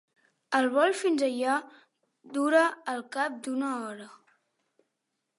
El 0.59 0.67
vol 0.75 0.93
fins 1.01 1.23
allà 1.25 1.57
dura 2.37 2.61
al 2.93 3.03
cap 3.17 3.35
d'una 3.49 3.69
hora. 3.91 4.09